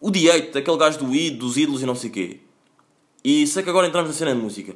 [0.02, 2.40] O D8, aquele gajo do ID, dos ídolos e não sei o quê.
[3.24, 4.76] E sei que agora entramos na cena de música.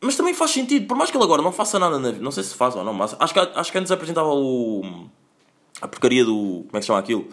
[0.00, 2.24] Mas também faz sentido, por mais que ele agora não faça nada na vida.
[2.24, 5.06] Não sei se faz ou não, mas acho que, acho que antes apresentava o.
[5.80, 6.64] A porcaria do.
[6.66, 7.28] Como é que se chama aquilo?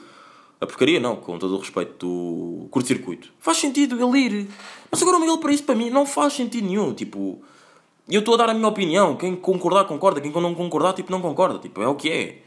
[0.60, 3.32] A porcaria não, com todo o respeito, do curto-circuito.
[3.40, 4.48] Faz sentido ele ir.
[4.92, 6.94] Mas agora o Miguel para isso para mim não faz sentido nenhum.
[6.94, 7.42] Tipo,
[8.08, 9.16] eu estou a dar a minha opinião.
[9.16, 10.22] Quem concordar, concorda.
[10.22, 11.58] Quem não concordar, tipo, não concorda.
[11.58, 12.42] Tipo, é o que é.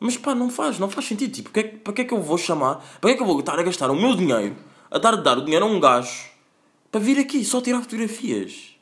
[0.00, 1.30] Mas pá, não faz, não faz sentido.
[1.30, 2.76] Tipo, que é, para que é que eu vou chamar?
[3.00, 4.56] Para que é que eu vou estar a gastar o meu dinheiro,
[4.90, 6.30] a dar, dar o dinheiro a um gajo
[6.90, 8.74] para vir aqui só tirar fotografias?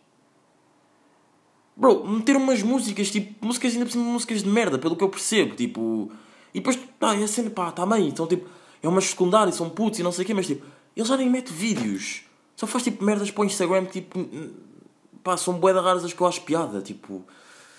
[1.77, 5.09] Bro, meter umas músicas, tipo, músicas ainda por cima músicas de merda, pelo que eu
[5.09, 6.11] percebo, tipo.
[6.55, 8.49] E depois, pá, é cena, pá, tá bem, então tipo,
[8.83, 10.65] é umas secundárias, são putos e não sei o quê, mas tipo,
[10.97, 12.23] ele já nem mete vídeos.
[12.57, 14.19] Só faz tipo merdas para o Instagram, tipo,
[15.23, 17.25] pá, são bué raras as que eu acho piada, tipo.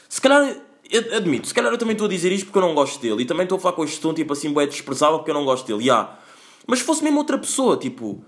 [0.08, 0.56] Se calhar
[0.98, 3.22] admito, se calhar eu também estou a dizer isto porque eu não gosto dele.
[3.22, 5.46] E também estou a falar com este tom, tipo assim, bué desprezável porque eu não
[5.46, 5.84] gosto dele.
[5.84, 6.18] Yeah.
[6.66, 8.24] Mas se fosse mesmo outra pessoa, tipo...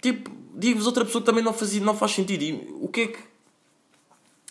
[0.00, 2.42] Tipo, digo-vos outra pessoa que também não, fazia, não faz sentido.
[2.42, 3.18] E o que é que...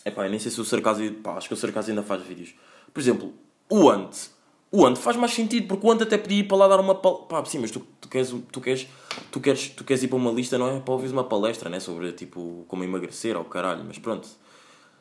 [0.04, 1.10] É pá, nem sei se o Sarcasmo...
[1.14, 2.54] Pá, acho que o Sarcasmo ainda faz vídeos.
[2.92, 3.32] Por exemplo,
[3.68, 4.30] o Ant.
[4.70, 6.94] O Ant faz mais sentido porque o Ant até podia ir para lá dar uma...
[6.94, 7.18] Pal...
[7.24, 8.86] Pá, sim, mas tu, tu, queres, tu, queres,
[9.30, 10.80] tu, queres, tu queres ir para uma lista, não é?
[10.80, 11.78] Para ouvir uma palestra, né?
[11.78, 13.84] Sobre, tipo, como emagrecer ou caralho.
[13.84, 14.28] Mas pronto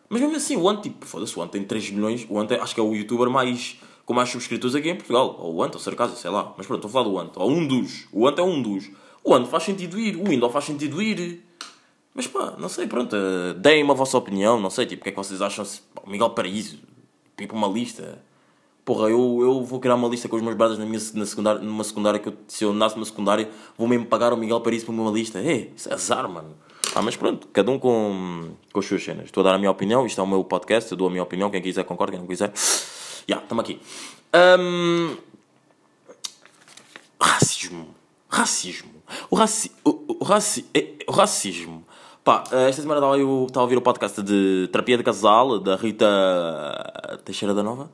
[0.09, 2.25] mas mesmo assim, o Ant, tipo, foda-se, o Ant tem 3 milhões.
[2.29, 5.35] O Ant é, acho que é o youtuber mais, com mais subscritores aqui em Portugal.
[5.39, 6.53] Ou o Ant, ou Sarcasa, sei lá.
[6.57, 7.31] Mas pronto, estou a falar do Ant.
[7.37, 8.07] Ou um dos.
[8.11, 8.89] O Ant é um dos.
[9.23, 10.15] O Ant faz sentido ir.
[10.15, 11.43] O Windows faz sentido ir.
[12.13, 13.15] Mas pá, não sei, pronto.
[13.15, 14.59] Uh, deem-me a vossa opinião.
[14.59, 15.65] Não sei, tipo, o que é que vocês acham?
[15.65, 16.77] Se, Miguel Paraíso,
[17.35, 18.23] tipo, uma lista.
[18.85, 21.59] Porra, eu, eu vou criar uma lista com os meus brothers na minha, na secundária,
[21.59, 24.85] numa secundária que eu, se eu nasce numa secundária, vou mesmo pagar o Miguel Paraíso
[24.85, 25.39] para uma lista.
[25.39, 26.55] É, isso é azar, mano.
[26.95, 29.25] Ah, mas pronto, cada um com, com as suas cenas.
[29.25, 31.23] Estou a dar a minha opinião, isto é o meu podcast, eu dou a minha
[31.23, 32.53] opinião, quem quiser concorda, quem não quiser.
[32.55, 32.55] Já,
[33.27, 33.81] yeah, estamos aqui.
[34.33, 35.17] Um...
[37.21, 37.93] Racismo.
[38.29, 38.91] Racismo.
[39.29, 39.73] O, raci...
[39.83, 40.65] o, o, raci...
[40.73, 41.85] Eh, o racismo.
[42.23, 45.75] Pá, eh, esta semana eu, estava a ouvir o podcast de Terapia de Casal, da
[45.75, 46.07] Rita
[47.25, 47.91] Teixeira da Nova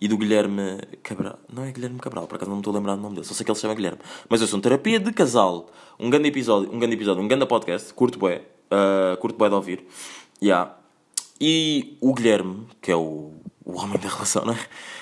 [0.00, 1.38] e do Guilherme Cabral.
[1.52, 3.34] Não é Guilherme Cabral, por acaso não me estou a lembrar do nome dele, só
[3.34, 4.00] sei que ele se chama Guilherme.
[4.28, 5.70] Mas eu sou um terapia de casal.
[5.98, 9.54] Um grande episódio, um grande episódio, um grande podcast, curto bué, uh, curto bué de
[9.54, 9.86] ouvir.
[10.42, 10.74] Yeah.
[11.40, 13.32] E o Guilherme, que é o,
[13.64, 14.58] o homem da relação, não é?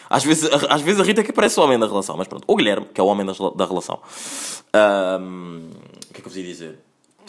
[0.09, 2.45] Às vezes, às vezes a Rita que parece o homem da relação, mas pronto.
[2.47, 4.01] O Guilherme, que é o homem da, da relação.
[4.75, 5.71] Um,
[6.11, 6.79] o que é que eu vos ia dizer?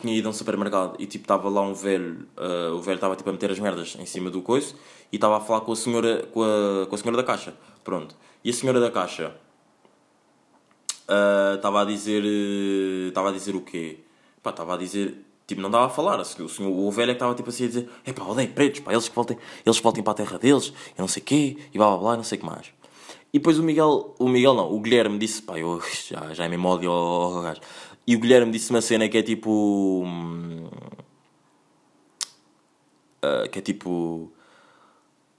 [0.06, 3.15] tinha ido a um supermercado e tipo estava lá um velho, uh, o velho estava
[3.15, 4.75] tipo a meter as merdas em cima do coiso
[5.12, 7.54] e estava a falar com a senhora, com a, com a senhora da caixa.
[7.84, 8.15] Pronto.
[8.43, 9.36] E a senhora da caixa
[11.09, 12.23] uh, estava a dizer.
[13.07, 13.99] Estava a dizer o quê?
[14.45, 15.17] Estava a dizer.
[15.47, 16.19] Tipo, não dava a falar.
[16.19, 18.79] O, senhor, o velho é que estava tipo assim a dizer: é pá, odeio pretos,
[18.79, 21.57] pá, eles que voltem, eles voltem para a terra deles, eu não sei o quê,
[21.73, 22.67] e blá blá blá, não sei o que mais.
[23.31, 26.49] E depois o Miguel, o Miguel não, o Guilherme disse: pá, eu já, já é
[26.49, 27.61] mesmo ódio ao gajo.
[28.07, 30.03] E o Guilherme disse uma cena que é tipo.
[33.23, 34.31] Uh, que é tipo.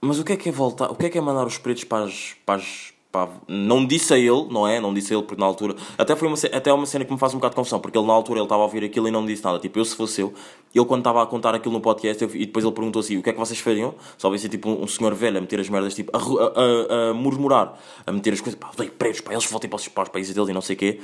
[0.00, 0.90] Mas o que é que é voltar?
[0.90, 2.34] O que é que é mandar os pretos para as.
[2.44, 3.30] Para as para...
[3.48, 4.78] Não disse a ele, não é?
[4.78, 5.74] Não disse a ele porque na altura.
[5.96, 8.06] Até foi uma, até uma cena que me faz um bocado de confusão, porque ele
[8.06, 9.58] na altura ele estava a ouvir aquilo e não disse nada.
[9.58, 10.34] Tipo, eu se fosse eu,
[10.74, 13.22] ele quando estava a contar aquilo no podcast eu, e depois ele perguntou assim: o
[13.22, 13.94] que é que vocês fariam?
[14.18, 16.22] Só vai ser tipo um, um senhor velho a meter as merdas, tipo, a, a,
[16.22, 20.02] a, a murmurar, a meter as coisas, pá, pretos, para eles voltem para os, para
[20.02, 21.00] os países deles e não sei o quê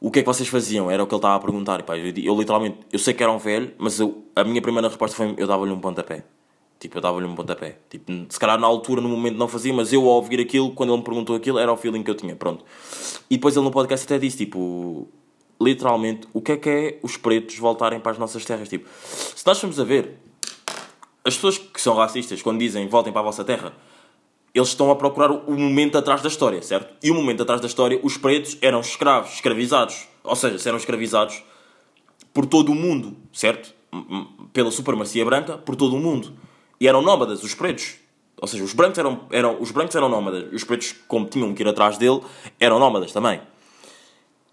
[0.00, 0.90] o que é que vocês faziam?
[0.90, 1.80] Era o que ele estava a perguntar.
[1.80, 4.60] E, pá, eu, eu, literalmente, eu sei que era um velho, mas eu, a minha
[4.60, 6.24] primeira resposta foi: eu dava-lhe um pontapé.
[6.78, 7.78] Tipo, eu dava-lhe um pontapé.
[7.88, 10.90] Tipo, se calhar na altura, no momento, não fazia, mas eu ao ouvir aquilo, quando
[10.90, 12.36] ele me perguntou aquilo, era o feeling que eu tinha.
[12.36, 12.64] Pronto.
[13.30, 15.08] E depois ele no podcast até disse: tipo,
[15.60, 18.68] literalmente, o que é que é os pretos voltarem para as nossas terras?
[18.68, 20.18] Tipo, se nós formos a ver,
[21.24, 23.72] as pessoas que são racistas, quando dizem voltem para a vossa terra,
[24.54, 26.94] eles estão a procurar o momento atrás da história, certo?
[27.02, 30.08] E o momento atrás da história, os pretos eram escravos, escravizados.
[30.24, 31.42] Ou seja, eram escravizados
[32.32, 33.74] por todo o mundo, certo?
[34.52, 36.32] Pela supremacia branca, por todo o mundo.
[36.80, 37.96] E eram nómadas, os pretos.
[38.40, 40.52] Ou seja, os brancos eram, eram, os brancos eram nómadas.
[40.52, 42.20] Os pretos, como tinham que ir atrás dele,
[42.60, 43.40] eram nómadas também.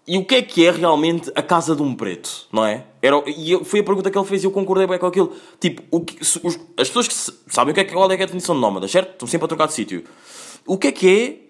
[0.06, 2.84] E o que é que é realmente a casa de um preto, não é?
[3.00, 5.32] Era, e foi a pergunta que ele fez e eu concordei bem com aquilo.
[5.58, 7.14] Tipo, o que, os, as pessoas que
[7.50, 9.12] sabem o que é, qual é, é a definição de nómada, certo?
[9.12, 10.04] Estão sempre a trocar de sítio.
[10.66, 11.44] O que é que é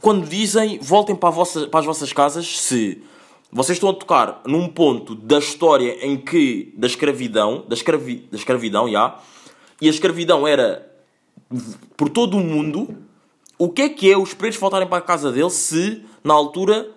[0.00, 3.02] quando dizem voltem para, vossa, para as vossas casas se
[3.52, 8.36] vocês estão a tocar num ponto da história em que da escravidão, da, escravi, da
[8.36, 9.20] escravidão, já,
[9.80, 10.90] e a escravidão era
[11.96, 12.96] por todo o mundo,
[13.58, 16.90] o que é que é os pretos voltarem para a casa deles se, na altura,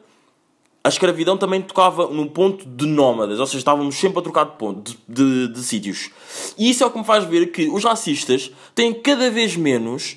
[0.83, 4.51] a escravidão também tocava num ponto de nómadas, ou seja, estávamos sempre a trocar de,
[4.51, 6.09] ponto, de, de, de sítios.
[6.57, 10.15] E isso é o que me faz ver que os racistas têm cada vez menos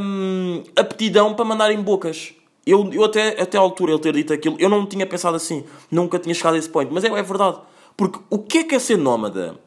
[0.00, 2.34] hum, aptidão para mandarem bocas.
[2.66, 5.64] Eu, eu até, até à altura ele ter dito aquilo, eu não tinha pensado assim,
[5.90, 7.58] nunca tinha chegado a esse ponto, mas é, é verdade.
[7.96, 9.58] Porque o que é que é ser nómada?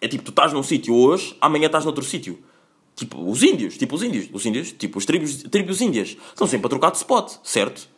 [0.00, 2.38] É tipo, tu estás num sítio hoje, amanhã estás noutro sítio.
[2.94, 6.66] Tipo, os índios, tipo os índios, os índios, tipo, os tribos, tribos índias, estão sempre
[6.66, 7.88] a trocar de spot, certo?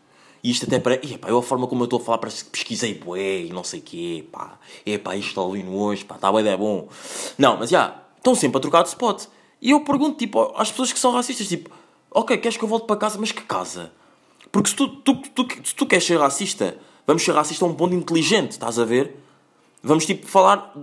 [0.43, 0.95] E isto até para.
[1.05, 3.51] E, pá, eu a forma como eu estou a falar parece que pesquisei bué e
[3.51, 4.59] não sei o quê, pá.
[4.85, 6.89] É pá, isto está ouvindo hoje, pá, está bué, é bom.
[7.37, 9.25] Não, mas já, estão sempre a trocar de spot.
[9.61, 11.71] E eu pergunto, tipo, às pessoas que são racistas, tipo,
[12.11, 13.93] ok, queres que eu volte para casa, mas que casa?
[14.53, 17.75] Porque se tu, tu, tu, se tu queres ser racista, vamos ser racista a um
[17.75, 19.17] ponto inteligente, estás a ver?
[19.83, 20.75] Vamos, tipo, falar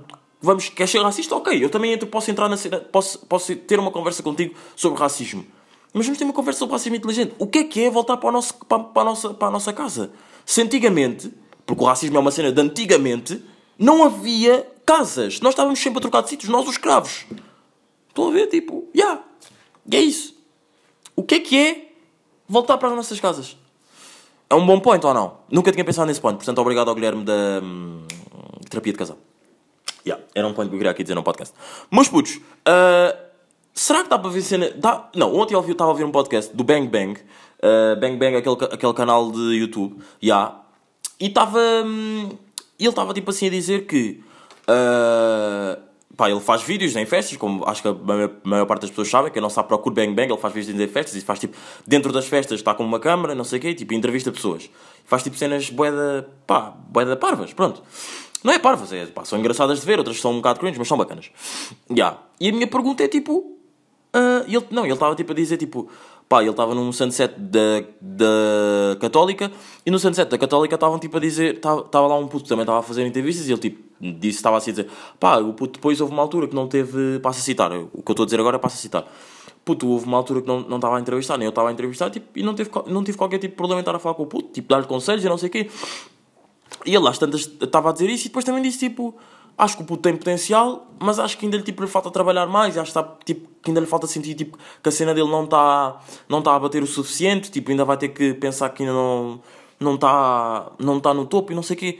[0.45, 1.36] vamos, queres ser racista?
[1.36, 2.55] Ok, eu também entro, posso entrar na
[2.91, 5.45] posso, posso ter uma conversa contigo sobre racismo.
[5.93, 7.34] Mas vamos ter uma conversa sobre racismo inteligente.
[7.39, 9.51] O que é que é voltar para a nossa, para, para a nossa, para a
[9.51, 10.12] nossa casa?
[10.45, 11.34] Se antigamente,
[11.65, 13.43] porque o racismo é uma cena de antigamente,
[13.77, 15.39] não havia casas.
[15.41, 17.25] Nós estávamos sempre a trocar de sítios, nós os escravos.
[18.10, 18.47] Estão a ver?
[18.47, 19.03] Tipo, já.
[19.03, 19.23] Yeah.
[19.91, 20.36] E é isso.
[21.15, 21.91] O que é que é
[22.47, 23.58] voltar para as nossas casas?
[24.49, 25.38] É um bom ponto ou não?
[25.49, 26.38] Nunca tinha pensado nesse ponto.
[26.38, 28.03] Portanto, obrigado ao Guilherme da hum,
[28.69, 29.17] terapia de casal.
[30.05, 31.55] Yeah, era um ponto que eu queria aqui dizer no podcast.
[31.89, 33.17] Mas putos, uh,
[33.73, 34.69] será que dá para ver cena.
[34.75, 35.09] Dá...
[35.15, 37.19] Não, ontem eu estava a ouvir um podcast do Bang Bang.
[37.59, 39.97] Uh, Bang Bang, aquele, aquele canal de YouTube.
[40.23, 40.61] Yeah.
[41.19, 41.59] E estava.
[41.59, 42.29] Hum,
[42.79, 44.23] ele estava tipo assim a dizer que.
[44.69, 45.81] Uh,
[46.15, 49.09] pá, ele faz vídeos em festas, como acho que a maior, maior parte das pessoas
[49.09, 51.57] sabem, que a nossa procura Bang Bang, ele faz vídeos em festas e faz tipo,
[51.85, 54.69] dentro das festas está com uma câmera, não sei o quê, tipo, entrevista pessoas.
[55.05, 57.83] Faz tipo cenas boeda, pá, boeda parvas, pronto.
[58.45, 60.88] Não é parvas, é, pá, são engraçadas de ver, outras são um bocado cringe, mas
[60.88, 61.31] são bacanas.
[61.89, 62.19] Yeah.
[62.39, 63.39] E a minha pergunta é tipo.
[64.15, 65.89] Uh, ele, não, ele estava tipo a dizer tipo.
[66.29, 69.51] Pá, ele estava num sunset da, da Católica
[69.84, 71.55] e no sunset da Católica estavam tipo a dizer.
[71.55, 74.58] Estava lá um puto que também estava a fazer entrevistas e ele tipo disse, estava
[74.58, 74.89] assim a dizer.
[75.19, 77.17] Pá, o puto depois houve uma altura que não teve.
[77.21, 79.08] Passa a citar, o que eu estou a dizer agora passa a citar.
[79.63, 82.12] Puto, houve uma altura que não, não estava a entrevistar, nem eu estava a entrevistar
[82.12, 84.21] tipo, e não, teve, não tive qualquer tipo de problema em estar a falar com
[84.21, 85.67] o puto, tipo, dar-lhe conselhos e não sei o quê.
[86.86, 89.15] E ele às tantas estava a dizer isso e depois também disse tipo.
[89.58, 92.45] Acho que o puto tem potencial, mas acho que ainda lhe, tipo, lhe falta trabalhar
[92.45, 92.78] mais.
[92.78, 95.45] Acho que, está, tipo, que ainda lhe falta sentir tipo, que a cena dele não
[95.45, 97.49] está não tá a bater o suficiente.
[97.49, 99.41] Tipo, ainda vai ter que pensar que ainda não
[99.80, 101.99] não está não tá no topo e não sei o quê.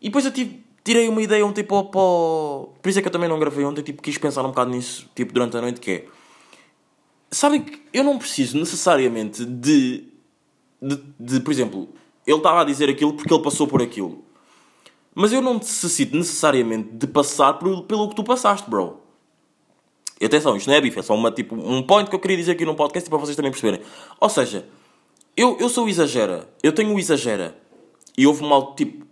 [0.00, 2.00] E depois eu tive, tirei uma ideia ontem para, para...
[2.00, 3.82] Por isso é que eu também não gravei ontem.
[3.82, 5.80] Tipo, quis pensar um bocado nisso tipo, durante a noite.
[5.80, 6.06] Que é...
[7.30, 10.08] Sabem que eu não preciso necessariamente de,
[10.80, 11.88] de, de por exemplo
[12.26, 14.24] ele estava a dizer aquilo porque ele passou por aquilo.
[15.14, 19.00] Mas eu não necessito necessariamente de passar por, pelo que tu passaste, bro.
[20.20, 22.36] E atenção, isto não é bife, é só uma, tipo, um point que eu queria
[22.36, 23.80] dizer aqui num podcast para vocês também perceberem.
[24.20, 24.66] Ou seja,
[25.36, 27.56] eu, eu sou exagera, eu tenho o exagera.
[28.16, 29.04] E houve mal, tipo,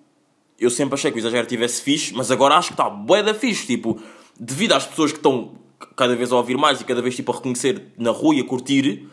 [0.58, 3.34] eu sempre achei que o exagero tivesse fixe, mas agora acho que está bué da
[3.34, 4.00] fixe, tipo,
[4.38, 5.54] devido às pessoas que estão
[5.96, 8.44] cada vez a ouvir mais e cada vez tipo a reconhecer na rua e a
[8.44, 9.08] curtir,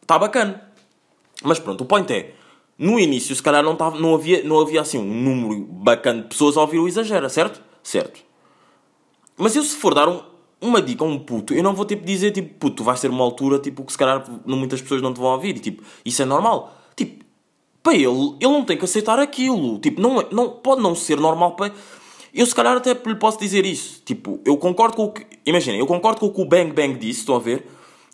[0.00, 0.62] está bacana.
[1.42, 2.34] Mas pronto, o point é,
[2.78, 6.28] no início, se calhar, não, tava, não, havia, não havia assim um número bacana de
[6.28, 7.62] pessoas a ouvir o exagera, certo?
[7.82, 8.20] Certo.
[9.36, 10.20] Mas eu, se for dar um,
[10.60, 13.10] uma dica a um puto, eu não vou tipo dizer, tipo, puto, tu vais ter
[13.10, 15.56] uma altura tipo, que se calhar muitas pessoas não te vão ouvir.
[15.56, 16.74] E, tipo, isso é normal.
[16.96, 17.24] Tipo,
[17.82, 19.78] para ele, ele não tem que aceitar aquilo.
[19.78, 21.72] Tipo, não, é, não, pode não ser normal para.
[22.32, 24.02] Eu, se calhar, até lhe posso dizer isso.
[24.04, 25.24] Tipo, eu concordo com o que.
[25.46, 27.66] Imaginem, eu concordo com o que o Bang Bang disse, estão a ver?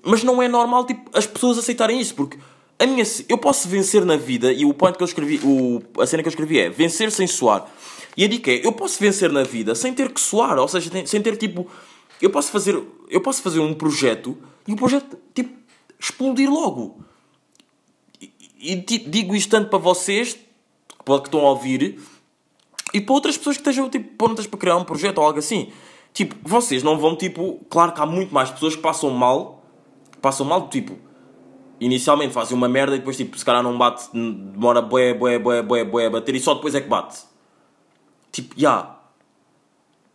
[0.03, 2.39] Mas não é normal, tipo, as pessoas aceitarem isso, porque
[2.81, 6.07] a minha, eu posso vencer na vida, e o point que eu escrevi, o, a
[6.07, 7.71] cena que eu escrevi é vencer sem suar.
[8.17, 10.91] E a dica é, eu posso vencer na vida sem ter que suar, ou seja,
[11.07, 11.69] sem ter tipo,
[12.23, 15.55] eu posso fazer, eu posso fazer um projeto e o projeto tipo
[15.99, 17.05] explodir logo.
[18.19, 22.01] E, e digo isto tanto para vocês que estão a ouvir
[22.95, 25.71] e para outras pessoas que estejam tipo prontas para criar um projeto ou algo assim.
[26.15, 29.63] Tipo, vocês não vão tipo, claro que há muito mais pessoas que passam mal,
[30.23, 31.10] passam mal do tipo
[31.81, 35.63] inicialmente fazem uma merda e depois, tipo, se calhar não bate, demora bué, bué, bué,
[35.63, 37.23] bué, bué a bater e só depois é que bate.
[38.31, 38.71] Tipo, já.
[38.71, 39.01] Yeah.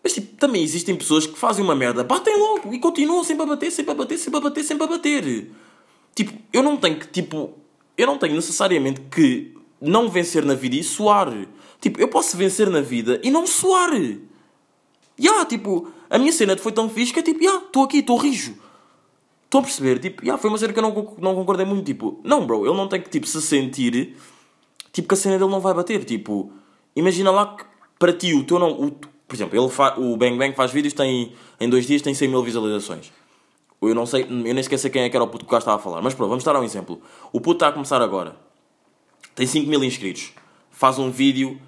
[0.03, 3.47] Mas, tipo, também existem pessoas que fazem uma merda, batem logo e continuam sempre a
[3.47, 5.51] bater, sempre a bater, sempre a bater, sempre a bater.
[6.13, 7.57] Tipo, eu não tenho que, tipo,
[7.97, 11.33] eu não tenho necessariamente que não vencer na vida e suar.
[11.81, 13.91] Tipo, eu posso vencer na vida e não suar.
[13.91, 14.19] Já,
[15.19, 17.97] yeah, tipo, a minha cena foi tão fixe que é tipo, já, yeah, estou aqui,
[17.97, 18.64] estou rijo
[19.55, 19.99] Estão a perceber?
[19.99, 21.85] Tipo, yeah, foi uma cena que eu não, não concordei muito.
[21.85, 24.17] Tipo, não, bro, ele não tem que tipo, se sentir
[24.91, 26.03] tipo, que a cena dele não vai bater.
[26.03, 26.51] Tipo,
[26.93, 27.63] imagina lá que
[27.97, 28.71] para ti o teu não.
[28.71, 32.13] O, por exemplo, ele fa, o Bang Bang faz vídeos, tem, em dois dias tem
[32.13, 33.13] 100 mil visualizações.
[33.81, 35.77] Eu não sei, eu nem esqueci quem é que era o puto que cá estava
[35.77, 36.01] a falar.
[36.01, 37.01] Mas pronto, vamos dar um exemplo.
[37.31, 38.35] O puto está a começar agora.
[39.35, 40.33] Tem 5 mil inscritos.
[40.69, 41.59] Faz um vídeo,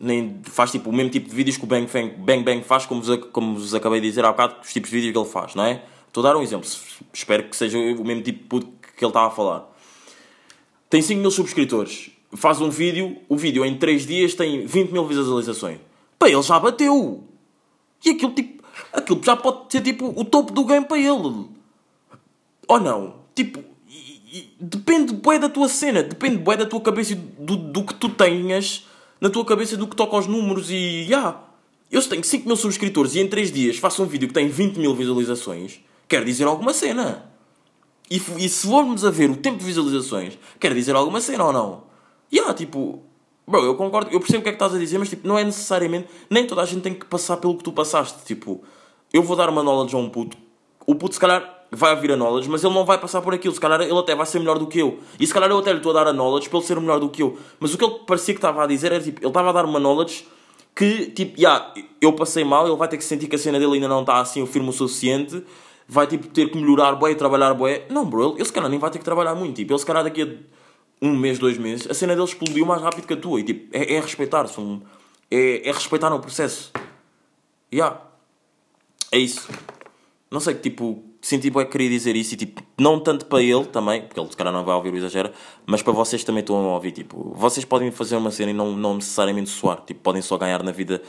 [0.00, 2.86] nem, faz tipo o mesmo tipo de vídeos que o Bang Bang, Bang, Bang faz,
[2.86, 5.28] como vos, como vos acabei de dizer há bocado, os tipos de vídeos que ele
[5.28, 5.82] faz, não é?
[6.16, 6.66] Estou a dar um exemplo.
[7.12, 9.70] Espero que seja o mesmo tipo de puto que ele estava a falar.
[10.88, 12.10] Tem 5 mil subscritores.
[12.34, 15.78] Faz um vídeo, o vídeo em 3 dias tem 20 mil visualizações.
[16.18, 17.22] Pá, ele já bateu!
[18.02, 18.64] E aquilo tipo.
[18.94, 21.48] Aquilo já pode ser tipo o topo do game para ele.
[22.66, 23.16] Ou não?
[23.34, 23.62] Tipo,
[24.58, 28.08] depende bué da tua cena, depende bué da tua cabeça e do, do que tu
[28.08, 28.86] tenhas
[29.20, 31.04] na tua cabeça do que toca aos números e.
[31.10, 31.42] Yeah.
[31.90, 34.78] Eu tenho 5 mil subscritores e em 3 dias faço um vídeo que tem 20
[34.78, 37.30] mil visualizações, quer dizer alguma cena.
[38.10, 41.52] E, e se formos a ver o tempo de visualizações, quer dizer alguma cena ou
[41.52, 41.84] não?
[42.30, 43.02] E yeah, tipo,
[43.46, 45.38] bro, eu concordo, eu percebo o que é que estás a dizer, mas tipo, não
[45.38, 48.24] é necessariamente, nem toda a gente tem que passar pelo que tu passaste.
[48.24, 48.62] Tipo,
[49.12, 50.36] eu vou dar uma knowledge a um puto,
[50.86, 53.52] o puto se calhar vai ouvir a knowledge, mas ele não vai passar por aquilo.
[53.52, 55.00] Se calhar ele até vai ser melhor do que eu.
[55.18, 57.00] E se calhar eu até lhe estou a dar a knowledge para ele ser melhor
[57.00, 57.38] do que eu.
[57.58, 59.64] Mas o que ele parecia que estava a dizer era tipo, ele estava a dar
[59.64, 60.26] uma knowledge
[60.74, 63.74] que, tipo, yeah, eu passei mal, ele vai ter que sentir que a cena dele
[63.74, 65.42] ainda não está assim firme o suficiente,
[65.88, 67.86] vai tipo ter que melhorar bué, trabalhar bué.
[67.90, 69.56] Não, bro, ele, se calhar nem vai ter que trabalhar muito.
[69.56, 70.28] Tipo, ele se calhar daqui a
[71.00, 73.40] um mês, dois meses, a cena dele explodiu mais rápido que a tua.
[73.40, 74.60] E tipo, é, é respeitar-se.
[75.30, 76.72] É, é respeitar o processo.
[77.72, 78.00] Yeah.
[79.12, 79.48] É isso.
[80.30, 84.02] Não sei, tipo, senti bem queria dizer isso e tipo, não tanto para ele também,
[84.02, 85.32] porque ele se calhar não vai ouvir o exagero,
[85.66, 88.72] mas para vocês também estão a ouvir, tipo, vocês podem fazer uma cena e não,
[88.72, 91.02] não necessariamente soar, tipo, podem só ganhar na vida,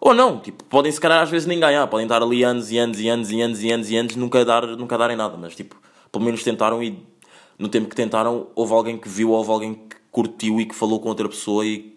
[0.00, 2.78] ou não, tipo, podem se calhar às vezes nem ganhar, podem estar ali anos e
[2.78, 5.54] anos e anos e anos e anos e anos, nunca, dar, nunca darem nada, mas
[5.54, 5.76] tipo,
[6.10, 7.06] pelo menos tentaram e
[7.58, 10.98] no tempo que tentaram, houve alguém que viu, houve alguém que curtiu e que falou
[10.98, 11.94] com outra pessoa e,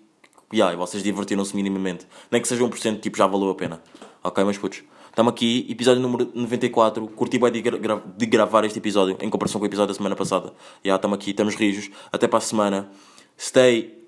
[0.53, 3.81] yeah, e vocês divertiram-se minimamente, nem que seja 1%, tipo, já valeu a pena,
[4.21, 4.83] ok, mas putos.
[5.13, 7.07] Estamos aqui, episódio número 94.
[7.09, 10.15] Curti bem de, gra de, gravar este episódio em comparação com o episódio da semana
[10.15, 10.47] passada.
[10.47, 10.53] Já
[10.85, 11.91] yeah, estamos aqui, estamos rijos.
[12.11, 12.89] Até para a semana.
[13.37, 14.02] Stay,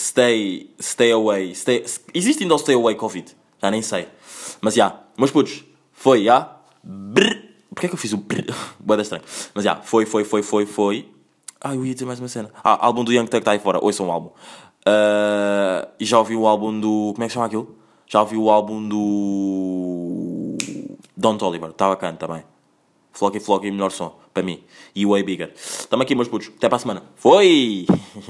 [0.00, 1.54] stay, stay away.
[1.54, 1.84] Stay,
[2.14, 3.36] existe ainda o stay away Covid?
[3.62, 4.08] Já nem sei.
[4.60, 6.34] Mas já, yeah, meus putos, foi, já.
[6.34, 7.40] Yeah.
[7.68, 8.54] Porquê é que eu fiz o brrr?
[8.80, 9.22] Boa estranho.
[9.54, 11.08] Mas já, yeah, foi, foi, foi, foi, foi.
[11.60, 12.50] Ah, eu ia dizer mais uma cena.
[12.64, 13.78] Ah, álbum do Young Thug está aí fora.
[13.82, 14.30] Ouçam um álbum.
[14.80, 17.12] Uh, e já ouvi o álbum do.
[17.14, 17.76] Como é que chama aquilo?
[18.06, 20.56] Já ouvi o álbum do.
[21.16, 22.42] Don Oliver, está bacana também.
[23.12, 24.64] Flocky Flocky, melhor som, para mim.
[24.94, 25.52] E Way Bigger.
[25.54, 26.48] Estamos aqui, meus putos.
[26.56, 27.02] Até para a semana.
[27.16, 27.86] Foi!